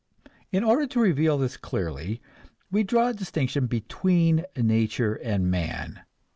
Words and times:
In 0.51 0.63
order 0.63 0.87
to 0.87 0.99
reveal 0.99 1.37
this 1.37 1.57
clearly, 1.57 2.23
we 2.71 2.81
draw 2.81 3.09
a 3.09 3.13
distinction 3.13 3.67
between 3.67 4.45
nature 4.57 5.13
and 5.13 5.51
man. 5.51 6.01